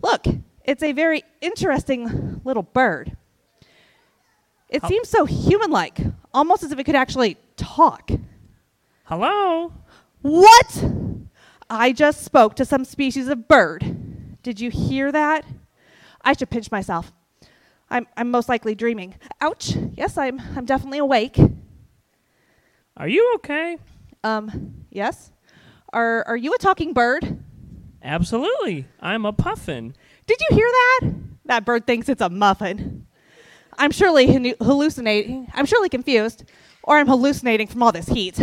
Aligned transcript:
Look, 0.00 0.26
it's 0.64 0.84
a 0.84 0.92
very 0.92 1.24
interesting 1.40 2.40
little 2.44 2.62
bird. 2.62 3.16
It 4.68 4.84
seems 4.86 5.08
so 5.08 5.24
human 5.24 5.72
like, 5.72 5.98
almost 6.32 6.62
as 6.62 6.70
if 6.70 6.78
it 6.78 6.84
could 6.84 6.94
actually 6.94 7.36
talk. 7.76 8.10
Hello? 9.04 9.72
What? 10.20 10.84
I 11.70 11.92
just 11.92 12.22
spoke 12.22 12.54
to 12.56 12.64
some 12.64 12.84
species 12.84 13.28
of 13.28 13.48
bird. 13.48 14.42
Did 14.42 14.60
you 14.60 14.70
hear 14.70 15.10
that? 15.10 15.44
I 16.22 16.34
should 16.34 16.50
pinch 16.50 16.70
myself. 16.70 17.12
I'm, 17.88 18.06
I'm 18.16 18.30
most 18.30 18.48
likely 18.48 18.74
dreaming. 18.74 19.14
Ouch. 19.40 19.74
Yes, 19.96 20.18
I'm, 20.18 20.40
I'm 20.54 20.66
definitely 20.66 20.98
awake. 20.98 21.38
Are 22.96 23.08
you 23.08 23.32
okay? 23.36 23.78
Um, 24.22 24.84
yes. 24.90 25.30
Are, 25.92 26.24
are 26.26 26.36
you 26.36 26.52
a 26.52 26.58
talking 26.58 26.92
bird? 26.92 27.42
Absolutely. 28.02 28.86
I'm 29.00 29.24
a 29.24 29.32
puffin. 29.32 29.94
Did 30.26 30.38
you 30.40 30.56
hear 30.56 30.68
that? 30.68 31.14
That 31.46 31.64
bird 31.64 31.86
thinks 31.86 32.08
it's 32.08 32.22
a 32.22 32.28
muffin. 32.28 33.06
I'm 33.78 33.90
surely 33.90 34.54
hallucinating. 34.60 35.48
I'm 35.54 35.66
surely 35.66 35.88
confused, 35.88 36.44
or 36.82 36.98
I'm 36.98 37.06
hallucinating 37.06 37.66
from 37.66 37.82
all 37.82 37.92
this 37.92 38.08
heat. 38.08 38.38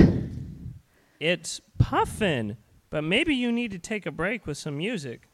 It's 1.19 1.61
puffin, 1.77 2.57
but 2.89 3.03
maybe 3.03 3.35
you 3.35 3.51
need 3.51 3.71
to 3.71 3.79
take 3.79 4.05
a 4.05 4.11
break 4.11 4.47
with 4.47 4.57
some 4.57 4.77
music. 4.77 5.27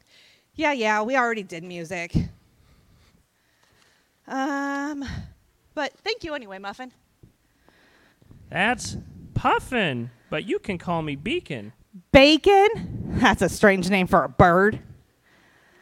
Yeah, 0.56 0.72
yeah, 0.72 1.02
we 1.02 1.16
already 1.18 1.44
did 1.44 1.64
music. 1.64 2.16
Um, 4.28 5.06
but 5.74 5.94
thank 6.00 6.24
you 6.24 6.34
anyway, 6.34 6.58
Muffin. 6.58 6.92
That's 8.50 8.98
puffin, 9.34 10.12
but 10.30 10.46
you 10.46 10.60
can 10.60 10.78
call 10.78 11.02
me 11.02 11.16
Beacon. 11.16 11.74
Bacon? 12.12 13.18
That's 13.20 13.42
a 13.42 13.50
strange 13.50 13.90
name 13.90 14.08
for 14.08 14.24
a 14.24 14.30
bird. 14.30 14.80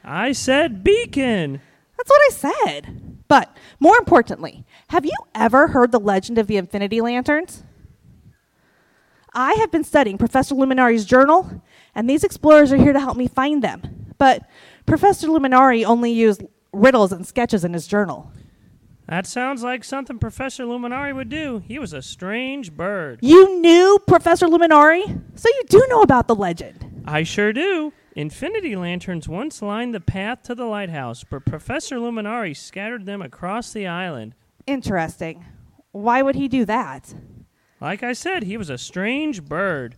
I 0.03 0.33
said 0.33 0.83
beacon. 0.83 1.61
That's 1.97 2.09
what 2.09 2.21
I 2.21 2.29
said. 2.29 3.12
But 3.33 3.57
more 3.79 3.97
importantly, 3.97 4.63
have 4.89 5.05
you 5.05 5.15
ever 5.33 5.69
heard 5.69 5.91
the 5.91 5.99
legend 5.99 6.37
of 6.37 6.45
the 6.45 6.57
Infinity 6.57 7.01
Lanterns? 7.01 7.63
I 9.33 9.53
have 9.53 9.71
been 9.71 9.83
studying 9.83 10.19
Professor 10.19 10.53
Luminari's 10.53 11.03
journal, 11.03 11.63
and 11.95 12.07
these 12.07 12.23
explorers 12.23 12.71
are 12.71 12.77
here 12.77 12.93
to 12.93 12.99
help 12.99 13.17
me 13.17 13.27
find 13.27 13.63
them. 13.63 14.13
But 14.19 14.43
Professor 14.85 15.25
Luminari 15.25 15.83
only 15.83 16.11
used 16.11 16.43
riddles 16.73 17.11
and 17.11 17.25
sketches 17.25 17.65
in 17.65 17.73
his 17.73 17.87
journal. 17.87 18.31
That 19.07 19.25
sounds 19.25 19.63
like 19.63 19.83
something 19.83 20.19
Professor 20.19 20.65
Luminari 20.65 21.15
would 21.15 21.29
do. 21.29 21.63
He 21.67 21.79
was 21.79 21.91
a 21.91 22.03
strange 22.03 22.71
bird. 22.71 23.17
You 23.23 23.59
knew 23.61 23.97
Professor 24.05 24.45
Luminari? 24.45 25.21
So 25.33 25.49
you 25.49 25.63
do 25.69 25.83
know 25.89 26.03
about 26.03 26.27
the 26.27 26.35
legend. 26.35 27.01
I 27.05 27.23
sure 27.23 27.51
do. 27.51 27.93
Infinity 28.15 28.75
lanterns 28.75 29.27
once 29.27 29.61
lined 29.61 29.93
the 29.93 29.99
path 29.99 30.43
to 30.43 30.53
the 30.53 30.65
lighthouse, 30.65 31.23
but 31.23 31.45
Professor 31.45 31.95
Luminari 31.95 32.55
scattered 32.55 33.05
them 33.05 33.21
across 33.21 33.73
the 33.73 33.87
island. 33.87 34.35
Interesting. 34.67 35.45
Why 35.91 36.21
would 36.21 36.35
he 36.35 36.47
do 36.47 36.63
that? 36.65 37.13
Like 37.81 38.03
I 38.03 38.13
said, 38.13 38.43
he 38.43 38.55
was 38.55 38.69
a 38.69 38.77
strange 38.77 39.43
bird. 39.43 39.95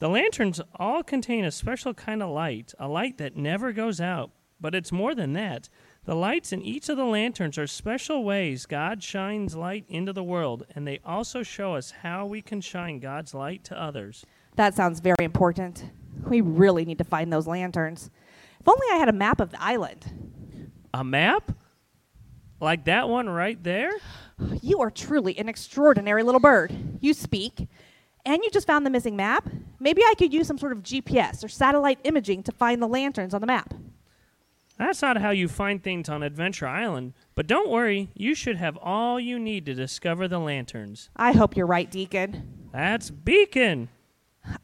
The 0.00 0.08
lanterns 0.08 0.60
all 0.76 1.02
contain 1.02 1.44
a 1.44 1.50
special 1.52 1.94
kind 1.94 2.22
of 2.22 2.30
light, 2.30 2.74
a 2.78 2.88
light 2.88 3.18
that 3.18 3.36
never 3.36 3.72
goes 3.72 4.00
out. 4.00 4.32
But 4.60 4.74
it's 4.74 4.92
more 4.92 5.14
than 5.14 5.32
that. 5.34 5.68
The 6.04 6.14
lights 6.14 6.52
in 6.52 6.60
each 6.60 6.88
of 6.88 6.96
the 6.96 7.04
lanterns 7.04 7.56
are 7.56 7.66
special 7.66 8.24
ways 8.24 8.66
God 8.66 9.02
shines 9.02 9.56
light 9.56 9.84
into 9.88 10.12
the 10.12 10.24
world, 10.24 10.66
and 10.74 10.86
they 10.86 11.00
also 11.04 11.42
show 11.42 11.74
us 11.74 11.92
how 12.02 12.26
we 12.26 12.42
can 12.42 12.60
shine 12.60 12.98
God's 12.98 13.32
light 13.32 13.64
to 13.64 13.80
others. 13.80 14.24
That 14.56 14.74
sounds 14.74 15.00
very 15.00 15.16
important. 15.24 15.90
We 16.28 16.40
really 16.40 16.84
need 16.84 16.98
to 16.98 17.04
find 17.04 17.32
those 17.32 17.46
lanterns. 17.46 18.10
If 18.60 18.68
only 18.68 18.86
I 18.92 18.96
had 18.96 19.08
a 19.08 19.12
map 19.12 19.40
of 19.40 19.50
the 19.50 19.62
island. 19.62 20.70
A 20.92 21.04
map? 21.04 21.52
Like 22.60 22.84
that 22.84 23.08
one 23.08 23.28
right 23.28 23.62
there? 23.62 23.92
You 24.62 24.80
are 24.80 24.90
truly 24.90 25.36
an 25.38 25.48
extraordinary 25.48 26.22
little 26.22 26.40
bird. 26.40 26.74
You 27.00 27.12
speak, 27.14 27.68
and 28.24 28.42
you 28.42 28.50
just 28.50 28.66
found 28.66 28.86
the 28.86 28.90
missing 28.90 29.16
map. 29.16 29.48
Maybe 29.78 30.02
I 30.02 30.14
could 30.16 30.32
use 30.32 30.46
some 30.46 30.58
sort 30.58 30.72
of 30.72 30.82
GPS 30.82 31.44
or 31.44 31.48
satellite 31.48 31.98
imaging 32.04 32.42
to 32.44 32.52
find 32.52 32.80
the 32.80 32.86
lanterns 32.88 33.34
on 33.34 33.40
the 33.40 33.46
map. 33.46 33.74
That's 34.78 35.02
not 35.02 35.18
how 35.18 35.30
you 35.30 35.46
find 35.46 35.82
things 35.82 36.08
on 36.08 36.22
Adventure 36.22 36.66
Island, 36.66 37.12
but 37.36 37.46
don't 37.46 37.70
worry, 37.70 38.10
you 38.14 38.34
should 38.34 38.56
have 38.56 38.76
all 38.78 39.20
you 39.20 39.38
need 39.38 39.66
to 39.66 39.74
discover 39.74 40.26
the 40.26 40.40
lanterns. 40.40 41.10
I 41.14 41.32
hope 41.32 41.56
you're 41.56 41.66
right, 41.66 41.88
Deacon. 41.88 42.68
That's 42.72 43.10
Beacon. 43.10 43.88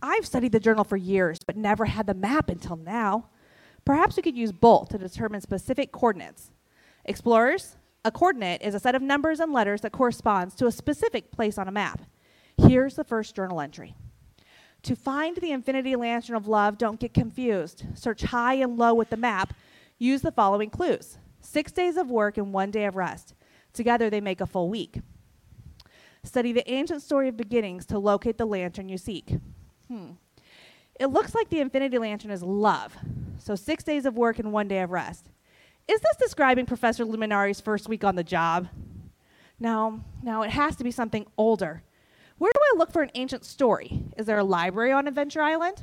I've 0.03 0.27
studied 0.27 0.53
the 0.53 0.61
journal 0.61 0.85
for 0.85 0.97
years, 0.97 1.39
but 1.47 1.57
never 1.57 1.87
had 1.87 2.07
the 2.07 2.15
map 2.15 2.49
until 2.49 2.77
now. 2.77 3.29
Perhaps 3.85 4.17
we 4.17 4.23
could 4.23 4.37
use 4.37 4.53
both 4.53 4.91
to 4.91 4.99
determine 4.99 5.41
specific 5.41 5.93
coordinates. 5.93 6.51
Explorers, 7.05 7.77
a 8.05 8.11
coordinate 8.11 8.63
is 8.63 8.75
a 8.75 8.81
set 8.81 8.95
of 8.95 9.03
numbers 9.03 9.41
and 9.41 9.53
letters 9.53 9.81
that 9.83 9.93
corresponds 9.93 10.55
to 10.57 10.67
a 10.67 10.73
specific 10.73 11.31
place 11.31 11.59
on 11.59 11.69
a 11.69 11.73
map. 11.73 12.03
Here's 12.57 12.95
the 12.95 13.05
first 13.05 13.35
journal 13.35 13.61
entry. 13.61 13.95
To 14.85 14.97
find 14.97 15.37
the 15.37 15.53
infinity 15.53 15.97
lantern 15.97 16.37
of 16.37 16.49
love, 16.49 16.79
don't 16.79 17.01
get 17.01 17.13
confused. 17.13 17.85
Search 17.95 18.23
high 18.23 18.55
and 18.55 18.79
low 18.79 18.95
with 18.95 19.11
the 19.11 19.17
map. 19.17 19.55
Use 19.99 20.23
the 20.23 20.33
following 20.33 20.71
clues 20.71 21.19
six 21.43 21.73
days 21.73 21.97
of 21.97 22.11
work 22.11 22.37
and 22.39 22.53
one 22.53 22.71
day 22.71 22.85
of 22.85 22.97
rest. 22.97 23.35
Together, 23.73 24.11
they 24.11 24.21
make 24.21 24.41
a 24.41 24.47
full 24.47 24.69
week. 24.69 25.01
Study 26.23 26.53
the 26.53 26.71
ancient 26.71 27.03
story 27.03 27.29
of 27.29 27.37
beginnings 27.37 27.87
to 27.87 27.99
locate 27.99 28.37
the 28.37 28.45
lantern 28.45 28.89
you 28.89 28.99
seek. 28.99 29.37
Hmm. 29.91 30.11
It 31.01 31.07
looks 31.07 31.35
like 31.35 31.49
the 31.49 31.61
infinity 31.61 31.99
lantern 31.99 32.31
is 32.31 32.43
love. 32.43 32.97
So 33.39 33.55
six 33.57 33.83
days 33.83 34.07
of 34.07 34.17
work 34.17 34.39
and 34.39 34.53
one 34.53 34.69
day 34.69 34.81
of 34.83 34.91
rest. 34.91 35.31
Is 35.89 36.01
this 36.01 36.17
describing 36.17 36.67
Professor 36.67 37.05
Luminari's 37.05 37.61
first 37.61 37.89
week 37.89 38.05
on 38.05 38.15
the 38.15 38.23
job? 38.23 38.69
No, 39.59 40.01
no, 40.23 40.43
it 40.43 40.51
has 40.51 40.77
to 40.77 40.85
be 40.85 40.91
something 40.91 41.27
older. 41.37 41.83
Where 42.39 42.53
do 42.53 42.61
I 42.73 42.79
look 42.79 42.93
for 42.93 43.03
an 43.03 43.11
ancient 43.15 43.45
story? 43.45 44.05
Is 44.17 44.27
there 44.27 44.39
a 44.39 44.45
library 44.45 44.93
on 44.93 45.09
Adventure 45.09 45.43
Island? 45.43 45.83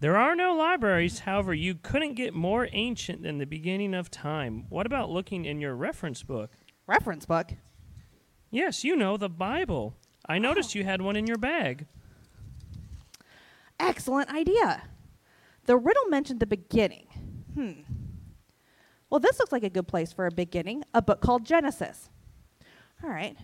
There 0.00 0.16
are 0.16 0.34
no 0.36 0.54
libraries, 0.54 1.20
however, 1.20 1.52
you 1.54 1.74
couldn't 1.74 2.14
get 2.14 2.34
more 2.34 2.68
ancient 2.72 3.22
than 3.22 3.38
the 3.38 3.46
beginning 3.46 3.94
of 3.94 4.10
time. 4.10 4.66
What 4.68 4.86
about 4.86 5.10
looking 5.10 5.44
in 5.44 5.60
your 5.60 5.74
reference 5.74 6.22
book? 6.22 6.50
Reference 6.86 7.26
book? 7.26 7.52
Yes, 8.50 8.84
you 8.84 8.96
know, 8.96 9.16
the 9.16 9.28
Bible. 9.28 9.94
I 10.26 10.38
noticed 10.38 10.74
Oh. 10.76 10.78
you 10.78 10.84
had 10.84 11.02
one 11.02 11.16
in 11.16 11.26
your 11.26 11.38
bag. 11.38 11.86
Excellent 13.82 14.32
idea. 14.32 14.84
The 15.66 15.76
riddle 15.76 16.06
mentioned 16.06 16.38
the 16.38 16.46
beginning. 16.46 17.06
Hmm. 17.54 17.80
Well, 19.10 19.18
this 19.18 19.40
looks 19.40 19.50
like 19.50 19.64
a 19.64 19.70
good 19.70 19.88
place 19.88 20.12
for 20.12 20.26
a 20.26 20.30
beginning 20.30 20.84
a 20.94 21.02
book 21.02 21.20
called 21.20 21.44
Genesis. 21.44 22.08
All 23.02 23.10
right. 23.10 23.36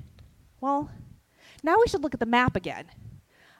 Well, 0.60 0.90
now 1.64 1.76
we 1.78 1.88
should 1.88 2.04
look 2.04 2.14
at 2.14 2.20
the 2.20 2.26
map 2.26 2.54
again. 2.54 2.86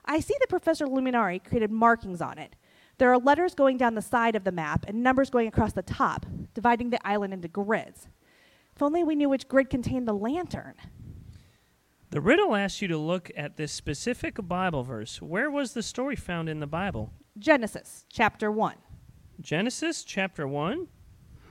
I 0.05 0.21
see 0.21 0.33
that 0.39 0.47
Professor 0.47 0.87
Luminari 0.87 1.43
created 1.43 1.69
markings 1.69 2.21
on 2.21 2.37
it. 2.37 2.55
There 2.97 3.11
are 3.11 3.19
letters 3.19 3.53
going 3.53 3.77
down 3.77 3.95
the 3.95 4.01
side 4.01 4.35
of 4.35 4.45
the 4.45 4.51
map 4.51 4.85
and 4.87 5.03
numbers 5.03 5.29
going 5.29 5.47
across 5.47 5.73
the 5.73 5.81
top, 5.81 6.25
dividing 6.53 6.89
the 6.89 7.05
island 7.05 7.33
into 7.33 7.49
grids. 7.49 8.07
If 8.73 8.81
only 8.81 9.03
we 9.03 9.15
knew 9.15 9.27
which 9.27 9.49
grid 9.49 9.69
contained 9.69 10.07
the 10.07 10.13
lantern. 10.13 10.75
The 12.11 12.21
riddle 12.21 12.55
asks 12.55 12.81
you 12.81 12.87
to 12.87 12.97
look 12.97 13.29
at 13.37 13.55
this 13.55 13.71
specific 13.71 14.35
Bible 14.47 14.83
verse. 14.83 15.21
Where 15.21 15.51
was 15.51 15.73
the 15.73 15.83
story 15.83 16.15
found 16.15 16.49
in 16.49 16.59
the 16.59 16.65
Bible? 16.67 17.13
Genesis, 17.37 18.05
chapter 18.11 18.51
1. 18.51 18.75
Genesis 19.41 20.03
chapter 20.03 20.47
1? 20.47 20.87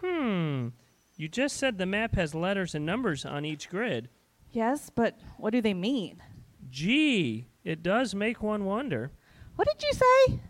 Hmm. 0.02 0.68
You 1.16 1.28
just 1.28 1.56
said 1.56 1.78
the 1.78 1.86
map 1.86 2.16
has 2.16 2.34
letters 2.34 2.74
and 2.74 2.84
numbers 2.84 3.24
on 3.24 3.44
each 3.44 3.68
grid. 3.68 4.08
Yes, 4.50 4.90
but 4.90 5.20
what 5.36 5.50
do 5.50 5.60
they 5.60 5.74
mean? 5.74 6.22
Gee, 6.70 7.46
it 7.62 7.82
does 7.84 8.14
make 8.14 8.42
one 8.42 8.64
wonder. 8.64 9.12
What 9.54 9.68
did 9.68 9.82
you 9.82 9.92
say? 9.92 10.40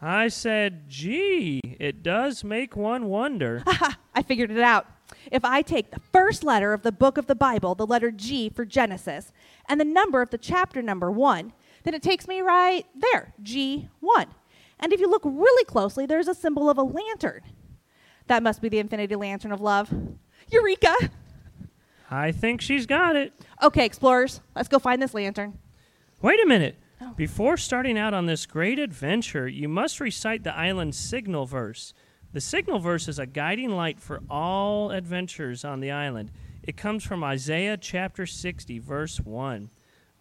I 0.00 0.28
said, 0.28 0.88
gee, 0.88 1.60
it 1.80 2.02
does 2.02 2.44
make 2.44 2.76
one 2.76 3.06
wonder. 3.06 3.62
Haha, 3.66 3.94
I 4.14 4.22
figured 4.22 4.50
it 4.52 4.60
out. 4.60 4.86
If 5.30 5.44
I 5.44 5.62
take 5.62 5.90
the 5.90 6.00
first 6.12 6.44
letter 6.44 6.72
of 6.72 6.82
the 6.82 6.92
book 6.92 7.16
of 7.16 7.26
the 7.26 7.34
Bible, 7.34 7.74
the 7.74 7.86
letter 7.86 8.10
G 8.10 8.48
for 8.48 8.64
Genesis, 8.64 9.32
and 9.68 9.80
the 9.80 9.84
number 9.84 10.22
of 10.22 10.30
the 10.30 10.38
chapter 10.38 10.82
number 10.82 11.10
1, 11.10 11.52
then 11.84 11.94
it 11.94 12.02
takes 12.02 12.26
me 12.26 12.40
right 12.40 12.84
there, 12.94 13.34
G1. 13.42 14.26
And 14.80 14.92
if 14.92 15.00
you 15.00 15.08
look 15.08 15.22
really 15.24 15.64
closely, 15.64 16.06
there's 16.06 16.28
a 16.28 16.34
symbol 16.34 16.68
of 16.68 16.78
a 16.78 16.82
lantern. 16.82 17.42
That 18.26 18.42
must 18.42 18.60
be 18.60 18.68
the 18.68 18.78
infinity 18.78 19.14
lantern 19.14 19.52
of 19.52 19.60
love. 19.60 19.92
Eureka! 20.50 20.94
I 22.10 22.32
think 22.32 22.60
she's 22.60 22.86
got 22.86 23.16
it. 23.16 23.32
Okay, 23.62 23.86
explorers, 23.86 24.40
let's 24.54 24.68
go 24.68 24.78
find 24.78 25.00
this 25.00 25.14
lantern. 25.14 25.58
Wait 26.20 26.42
a 26.42 26.46
minute. 26.46 26.76
Oh. 27.00 27.14
Before 27.16 27.56
starting 27.56 27.98
out 27.98 28.14
on 28.14 28.26
this 28.26 28.46
great 28.46 28.78
adventure, 28.78 29.48
you 29.48 29.68
must 29.68 29.98
recite 29.98 30.44
the 30.44 30.54
island's 30.54 30.98
signal 30.98 31.46
verse. 31.46 31.94
The 32.32 32.40
signal 32.40 32.78
verse 32.78 33.08
is 33.08 33.18
a 33.18 33.26
guiding 33.26 33.70
light 33.70 34.00
for 34.00 34.22
all 34.30 34.90
adventures 34.90 35.66
on 35.66 35.80
the 35.80 35.90
island. 35.90 36.30
It 36.62 36.78
comes 36.78 37.04
from 37.04 37.22
Isaiah 37.22 37.76
chapter 37.76 38.24
60, 38.24 38.78
verse 38.78 39.20
1. 39.20 39.68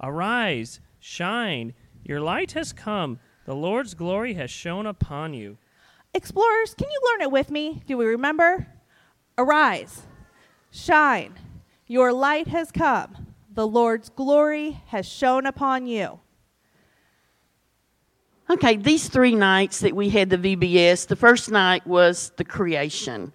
Arise, 0.02 0.82
shine, 1.00 1.74
your 2.04 2.20
light 2.20 2.52
has 2.52 2.74
come, 2.74 3.20
the 3.46 3.56
Lord's 3.56 3.94
glory 3.94 4.34
has 4.34 4.52
shone 4.52 4.86
upon 4.86 5.34
you. 5.34 5.58
Explorers, 6.14 6.74
can 6.74 6.90
you 6.90 7.00
learn 7.12 7.22
it 7.22 7.32
with 7.32 7.50
me? 7.50 7.82
Do 7.86 7.96
we 7.96 8.06
remember? 8.06 8.68
Arise, 9.38 10.02
shine, 10.70 11.36
your 11.88 12.12
light 12.12 12.48
has 12.48 12.72
come, 12.72 13.28
the 13.54 13.68
Lord's 13.68 14.10
glory 14.10 14.82
has 14.88 15.08
shone 15.08 15.46
upon 15.46 15.86
you. 15.86 16.20
Okay, 18.52 18.76
these 18.76 19.08
three 19.08 19.34
nights 19.34 19.80
that 19.80 19.96
we 19.96 20.10
had 20.10 20.30
the 20.30 20.38
VBS, 20.38 21.08
the 21.08 21.16
first 21.16 21.50
night 21.50 21.88
was 21.88 22.34
the 22.36 22.44
creation, 22.44 23.32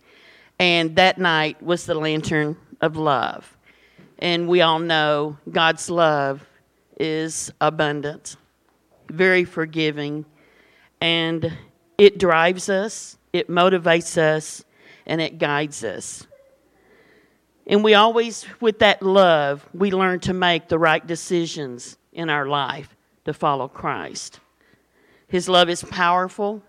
and 0.59 0.95
that 0.97 1.17
night 1.17 1.63
was 1.63 1.87
the 1.87 1.95
lantern 1.95 2.55
of 2.83 2.99
love. 2.99 3.57
And 4.19 4.47
we 4.47 4.61
all 4.61 4.79
know 4.79 5.39
God's 5.51 5.89
love 5.89 6.45
is 7.01 7.51
abundant, 7.63 8.37
very 9.09 9.47
forgiving, 9.47 10.27
and 11.01 11.51
it 11.97 12.19
drives 12.19 12.69
us, 12.69 13.17
it 13.33 13.49
motivates 13.49 14.19
us, 14.19 14.65
and 15.07 15.23
it 15.23 15.39
guides 15.39 15.83
us. 15.83 16.27
And 17.67 17.83
we 17.83 17.95
always, 17.95 18.45
with 18.61 18.81
that 18.81 19.01
love, 19.01 19.67
we 19.73 19.93
learn 19.93 20.21
to 20.21 20.35
make 20.35 20.69
the 20.69 20.79
right 20.79 21.07
decisions 21.07 21.97
in 22.13 22.29
our 22.29 22.45
life 22.45 22.95
to 23.25 23.33
follow 23.33 23.67
Christ. 23.67 24.41
His 25.29 25.49
love 25.49 25.69
is 25.69 25.83
powerful. 25.83 26.63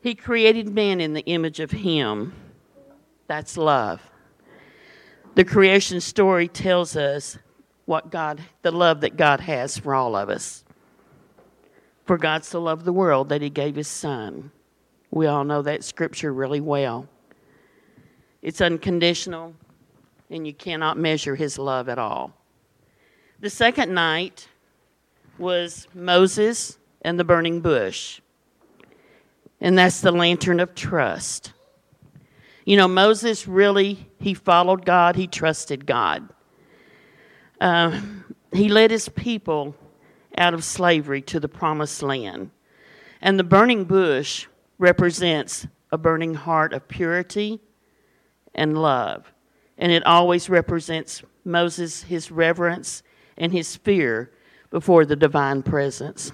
He 0.00 0.14
created 0.14 0.74
man 0.74 1.00
in 1.00 1.12
the 1.12 1.26
image 1.26 1.60
of 1.60 1.70
Him. 1.70 2.34
That's 3.26 3.56
love. 3.56 4.00
The 5.34 5.44
creation 5.44 6.00
story 6.00 6.48
tells 6.48 6.96
us 6.96 7.38
what 7.84 8.10
God, 8.10 8.40
the 8.62 8.70
love 8.70 9.02
that 9.02 9.16
God 9.16 9.40
has 9.40 9.76
for 9.76 9.94
all 9.94 10.16
of 10.16 10.30
us. 10.30 10.64
For 12.06 12.16
God 12.16 12.44
so 12.44 12.60
loved 12.60 12.84
the 12.84 12.92
world 12.92 13.28
that 13.28 13.42
He 13.42 13.50
gave 13.50 13.76
His 13.76 13.88
Son. 13.88 14.50
We 15.10 15.26
all 15.26 15.44
know 15.44 15.62
that 15.62 15.84
scripture 15.84 16.32
really 16.32 16.60
well. 16.60 17.08
It's 18.42 18.60
unconditional, 18.60 19.54
and 20.30 20.46
you 20.46 20.54
cannot 20.54 20.98
measure 20.98 21.34
His 21.34 21.58
love 21.58 21.88
at 21.88 21.98
all. 21.98 22.32
The 23.40 23.50
second 23.50 23.92
night 23.92 24.48
was 25.38 25.86
Moses 25.92 26.78
and 27.06 27.20
the 27.20 27.24
burning 27.24 27.60
bush. 27.60 28.20
And 29.60 29.78
that's 29.78 30.00
the 30.00 30.10
lantern 30.10 30.58
of 30.58 30.74
trust. 30.74 31.52
You 32.64 32.76
know, 32.76 32.88
Moses 32.88 33.46
really, 33.46 34.10
he 34.18 34.34
followed 34.34 34.84
God, 34.84 35.14
he 35.14 35.28
trusted 35.28 35.86
God. 35.86 36.28
Uh, 37.60 38.00
he 38.52 38.68
led 38.68 38.90
his 38.90 39.08
people 39.08 39.76
out 40.36 40.52
of 40.52 40.64
slavery 40.64 41.22
to 41.22 41.38
the 41.38 41.48
promised 41.48 42.02
land. 42.02 42.50
And 43.22 43.38
the 43.38 43.44
burning 43.44 43.84
bush 43.84 44.48
represents 44.76 45.64
a 45.92 45.96
burning 45.96 46.34
heart 46.34 46.72
of 46.72 46.88
purity 46.88 47.60
and 48.52 48.76
love. 48.76 49.32
And 49.78 49.92
it 49.92 50.04
always 50.04 50.50
represents 50.50 51.22
Moses, 51.44 52.02
his 52.02 52.32
reverence 52.32 53.04
and 53.36 53.52
his 53.52 53.76
fear 53.76 54.32
before 54.70 55.04
the 55.04 55.14
divine 55.14 55.62
presence. 55.62 56.32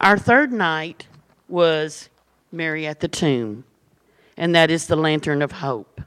Our 0.00 0.18
third 0.18 0.52
night 0.52 1.06
was 1.48 2.10
Mary 2.52 2.86
at 2.86 3.00
the 3.00 3.08
tomb, 3.08 3.64
and 4.36 4.54
that 4.54 4.70
is 4.70 4.86
the 4.86 4.96
lantern 4.96 5.40
of 5.40 5.52
hope. 5.52 6.00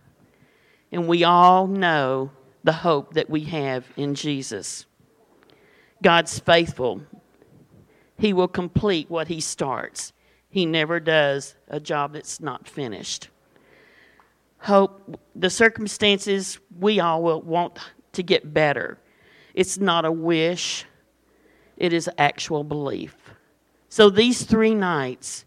And 0.91 1.07
we 1.07 1.23
all 1.23 1.67
know 1.67 2.31
the 2.63 2.73
hope 2.73 3.13
that 3.13 3.29
we 3.29 3.41
have 3.45 3.85
in 3.97 4.15
Jesus. 4.15 4.85
God's 6.03 6.37
faithful. 6.39 7.01
He 8.17 8.31
will 8.31 8.47
complete 8.47 9.09
what 9.09 9.27
He 9.27 9.41
starts. 9.41 10.13
He 10.49 10.65
never 10.65 10.99
does 10.99 11.55
a 11.67 11.79
job 11.79 12.13
that's 12.13 12.39
not 12.39 12.67
finished. 12.67 13.29
Hope, 14.59 15.19
the 15.35 15.49
circumstances 15.49 16.59
we 16.77 16.99
all 16.99 17.23
will 17.23 17.41
want 17.41 17.79
to 18.13 18.23
get 18.23 18.53
better. 18.53 18.97
It's 19.53 19.77
not 19.77 20.05
a 20.05 20.11
wish, 20.11 20.85
it 21.77 21.93
is 21.93 22.09
actual 22.17 22.63
belief. 22.63 23.15
So 23.89 24.09
these 24.09 24.43
three 24.43 24.75
nights, 24.75 25.45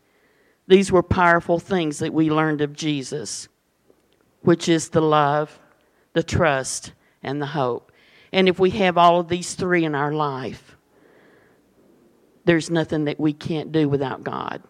these 0.66 0.90
were 0.90 1.02
powerful 1.02 1.58
things 1.58 2.00
that 2.00 2.12
we 2.12 2.30
learned 2.30 2.60
of 2.60 2.74
Jesus, 2.74 3.48
which 4.42 4.68
is 4.68 4.88
the 4.88 5.00
love, 5.00 5.58
the 6.12 6.22
trust, 6.22 6.92
and 7.22 7.40
the 7.40 7.46
hope. 7.46 7.92
And 8.32 8.48
if 8.48 8.58
we 8.58 8.70
have 8.70 8.98
all 8.98 9.20
of 9.20 9.28
these 9.28 9.54
three 9.54 9.84
in 9.84 9.94
our 9.94 10.12
life, 10.12 10.76
there's 12.44 12.70
nothing 12.70 13.04
that 13.04 13.20
we 13.20 13.32
can't 13.32 13.70
do 13.70 13.88
without 13.88 14.24
God. 14.24 14.62